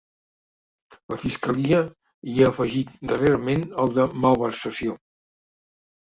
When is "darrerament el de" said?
3.11-4.07